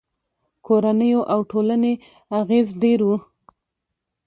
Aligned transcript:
کورنیو 0.65 1.21
او 1.33 1.39
ټولنې 1.51 1.93
اغېز 2.39 2.67
ډېر 2.83 2.99
و. 3.07 3.09